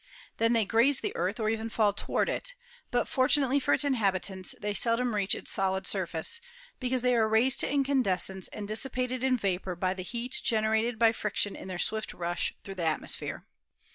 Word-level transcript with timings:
Then 0.37 0.53
they 0.53 0.65
graze 0.65 0.99
the 0.99 1.15
Earth 1.15 1.39
or 1.39 1.51
even 1.51 1.69
fall 1.69 1.93
toward 1.93 2.27
it, 2.27 2.55
but, 2.89 3.07
for 3.07 3.27
tunately 3.27 3.61
for 3.61 3.71
its 3.75 3.83
inhabitants, 3.83 4.55
they 4.59 4.73
seldom 4.73 5.13
reach 5.13 5.35
its 5.35 5.51
solid 5.51 5.85
surface, 5.85 6.41
because 6.79 7.03
they 7.03 7.13
are 7.15 7.29
raised 7.29 7.59
to 7.59 7.71
incandescence 7.71 8.47
and 8.47 8.67
dis 8.67 8.83
sipated 8.83 9.21
in 9.21 9.37
vapor 9.37 9.75
by 9.75 9.93
the 9.93 10.01
heat 10.01 10.41
generated 10.43 10.97
by 10.97 11.11
friction 11.11 11.55
in 11.55 11.67
their 11.67 11.77
swift 11.77 12.15
rush 12.15 12.55
through 12.63 12.73
the 12.73 12.83
atmosphere. 12.85 13.45